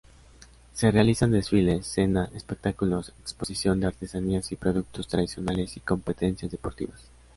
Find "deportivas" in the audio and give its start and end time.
6.51-7.11